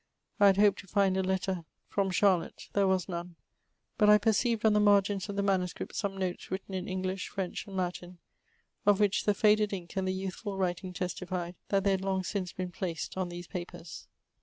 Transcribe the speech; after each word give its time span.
I 0.39 0.47
had 0.47 0.57
hoped 0.57 0.79
to 0.79 0.87
find 0.87 1.15
a 1.15 1.21
letter 1.21 1.63
from 1.87 2.09
VOL. 2.09 2.41
I. 2.41 2.49
2 2.57 2.71
o 2.73 2.73
396 2.73 2.73
MEMOIRS 2.73 2.73
OF 2.73 2.73
Charlotte; 2.73 2.73
there 2.73 2.87
was 2.87 3.07
none; 3.07 3.35
but 3.99 4.09
I 4.09 4.17
perceived 4.17 4.65
on 4.65 4.73
the 4.73 4.79
marg^ins 4.79 5.29
of 5.29 5.35
the 5.35 5.43
manuscript 5.43 5.95
some 5.95 6.17
notes 6.17 6.47
tmtten 6.47 6.73
in 6.73 6.87
English, 6.87 7.27
French, 7.29 7.67
and 7.67 7.77
Latin, 7.77 8.17
of 8.83 8.99
which 8.99 9.25
the 9.25 9.35
faded 9.35 9.71
ink 9.71 9.95
and 9.95 10.07
the 10.07 10.19
youth^ 10.25 10.41
writing 10.43 10.91
testified 10.91 11.53
that 11.69 11.83
they 11.83 11.91
had 11.91 12.01
long 12.01 12.23
since 12.23 12.51
been 12.51 12.71
placed 12.71 13.15
on 13.15 13.29
these 13.29 13.45
papers. 13.45 14.07